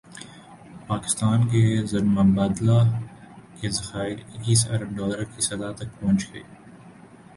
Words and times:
پاکستان 0.87 1.47
کے 1.47 1.61
زرمبادلہ 1.85 2.79
کے 3.59 3.69
ذخائر 3.69 4.17
اکیس 4.35 4.67
ارب 4.69 4.97
ڈالر 4.97 5.23
کی 5.25 5.41
سطح 5.41 5.71
تک 5.77 5.99
پہنچ 5.99 6.27
گئے 6.33 6.43